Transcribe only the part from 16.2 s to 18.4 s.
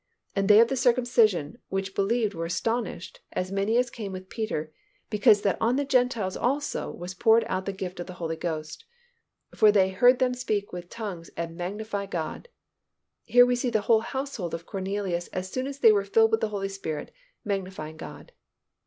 with the Holy Spirit magnifying God.